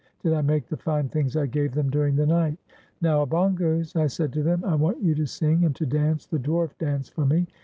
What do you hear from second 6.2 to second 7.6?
the dwarf dance for me."